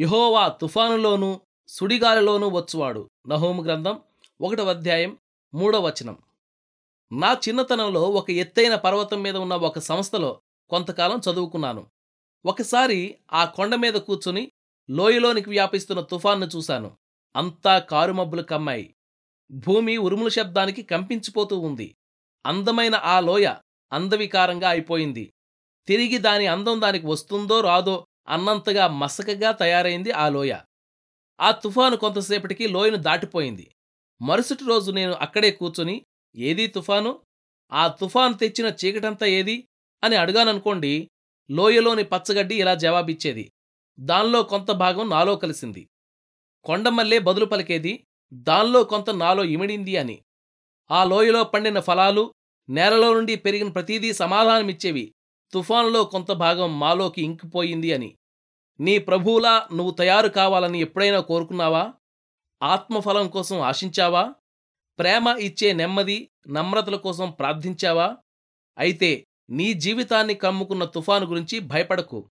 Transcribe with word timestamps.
యహోవా 0.00 0.48
తుఫానులోనూ 0.48 1.40
సుడిగాలిలోనూ 1.68 2.48
వచ్చువాడు. 2.48 3.10
నహోము 3.28 3.62
గ్రంథం 3.62 4.02
ఒకటవ 4.40 4.70
అధ్యాయం 4.70 5.18
మూడవ 5.54 5.86
వచనం. 5.86 6.18
నా 7.12 7.32
చిన్నతనంలో 7.32 8.02
ఒక 8.02 8.30
ఎత్తైన 8.30 8.74
పర్వతం 8.74 9.22
మీద 9.22 9.36
ఉన్న 9.36 9.54
ఒక 9.54 9.78
సంస్థలో 9.78 10.40
కొంతకాలం 10.68 11.20
చదువుకున్నాను. 11.30 11.86
ఒకసారి 12.46 13.18
ఆ 13.32 13.44
కొండ 13.44 13.74
మీద 13.74 13.94
కూర్చుని 13.94 14.52
లోయలోనికి 14.90 15.50
వ్యాపిస్తున్న 15.50 16.00
తుఫాన్ను 16.00 16.46
చూశాను. 16.46 16.96
అంతా 17.36 17.78
కారుమబ్బులు 17.78 18.42
కమ్మాయి. 18.42 18.94
భూమి 19.50 19.96
ఉరుముల 19.96 20.28
శబ్దానికి 20.28 20.82
కంపించిపోతూ 20.82 21.58
ఉంది. 21.58 21.96
అందమైన 22.46 22.94
ఆ 22.94 23.20
లోయ 23.20 23.54
అందవికారంగా 23.92 24.68
అయిపోయింది. 24.68 25.32
తిరిగి 25.86 26.18
దాని 26.18 26.46
అందం 26.46 26.80
దానికి 26.80 27.06
వస్తుందో 27.06 27.60
రాదో 27.60 28.06
అన్నంతగా 28.28 28.88
మసకగా 28.88 29.52
తయారైంది 29.52 30.10
ఆ 30.10 30.28
లోయ. 30.28 30.56
ఆ 31.40 31.50
తుఫాను 31.50 31.96
కొంతసేపటికి 31.96 32.68
లోయను 32.68 32.96
దాటిపోయింది. 32.96 33.74
మరుసటి 34.22 34.64
రోజు 34.64 34.92
నేను 34.92 35.12
అక్కడే 35.12 35.50
కూర్చుని 35.50 36.06
ఏదీ 36.36 36.66
తుఫాను? 36.66 37.20
ఆ 37.72 37.88
తుఫాను 37.88 38.34
తెచ్చిన 38.34 38.72
చీకటంతా 38.84 39.26
ఏది? 39.26 39.68
అని 40.04 40.16
అడిగాననుకోండి 40.16 41.10
లోయలోని 41.50 42.04
పచ్చగడ్డి 42.04 42.54
ఇలా 42.60 42.74
జవాబిచ్చేది 42.74 43.52
దానిలో 44.00 44.42
కొంత 44.42 44.70
భాగం 44.70 45.10
నాలో 45.10 45.36
కలిసింది. 45.36 45.88
కొండమల్లే 46.64 47.18
బదులు 47.18 47.44
పలికేది 47.44 48.06
దానిలో 48.32 48.84
కొంత 48.84 49.10
నాలో 49.10 49.44
ఇమిడింది 49.44 49.96
అని. 49.96 50.24
ఆ 50.90 51.04
లోయలో 51.04 51.44
పండిన 51.44 51.80
ఫలాలు 51.80 52.34
నేలలో 52.68 53.14
నుండి 53.14 53.36
పెరిగిన 53.36 53.68
ప్రతీదీ 53.68 54.12
సమాధానమిచ్చేవి. 54.12 55.14
తుఫానులో 55.52 56.04
కొంత 56.04 56.32
భాగం 56.32 56.80
మాలోకి 56.80 57.22
ఇంకిపోయింది 57.22 57.92
అని. 57.92 58.16
నీ 58.80 58.98
ప్రభువులా 58.98 59.68
నువ్వు 59.72 59.90
తయారు 59.90 60.28
కావాలని 60.28 60.80
ఎప్పుడైనా 60.80 61.20
కోరుకున్నావా? 61.20 61.94
ఆత్మఫలం 62.62 63.28
కోసం 63.28 63.60
ఆశించావా? 63.60 64.34
ప్రేమ 64.98 65.28
ఇచ్చే 65.28 65.72
నెమ్మది 65.72 66.30
నమ్రతల 66.48 66.96
కోసం 66.96 67.30
ప్రార్థించావా? 67.30 68.16
అయితే 68.78 69.26
నీ 69.50 69.72
జీవితాన్ని 69.72 70.34
కమ్ముకున్న 70.34 70.84
తుఫాను 70.84 71.26
గురించి 71.26 71.58
భయపడకు. 71.58 72.30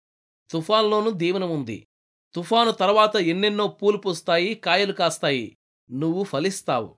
తుఫాన్లోనూ 0.52 1.12
దీవెన 1.12 1.44
ఉంది. 1.44 1.88
తుఫాను 2.36 2.72
తర్వాత 2.72 3.16
ఎన్నెన్నో 3.16 3.68
పూలు 3.68 3.98
పూస్తాయి 3.98 4.56
కాయలు 4.56 4.94
కాస్తాయి. 4.94 5.58
నువ్వు 5.92 6.24
ఫలిస్తావు. 6.24 6.98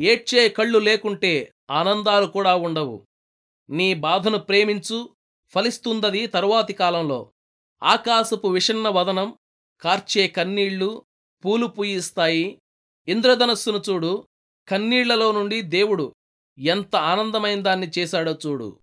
ఏడ్చే 0.00 0.48
కళ్ళు 0.48 0.78
లేకుంటే 0.78 1.52
ఆనందాలు 1.70 2.26
కూడా 2.26 2.56
ఉండవు. 2.56 3.06
నీ 3.70 3.94
బాధను 3.94 4.38
ప్రేమించు 4.38 5.08
ఫలిస్తుందది 5.54 6.26
తరువాతి 6.26 6.72
కాలంలో. 6.72 7.32
ఆకాశపు 7.82 8.48
విషన్న 8.48 8.88
వదనం 8.88 9.38
కార్చే 9.80 10.28
కన్నీళ్ళు 10.28 11.04
పూలు 11.44 11.66
పూయిస్తాయి. 11.66 12.60
ఇంద్రధనస్సును 13.08 13.82
చూడు 13.90 14.28
కన్నీళ్ళలో 14.68 15.32
నుండి 15.32 15.60
దేవుడు 15.62 16.14
ఎంత 16.58 16.96
ఆనందమైన 16.96 17.62
దాన్ని 17.62 17.90
చేశాడో 17.98 18.38
చూడు. 18.46 18.78